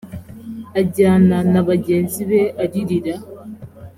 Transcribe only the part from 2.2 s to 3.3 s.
be aririra